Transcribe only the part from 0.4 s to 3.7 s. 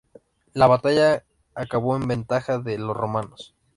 La batalla acabó en ventaja de los romanos.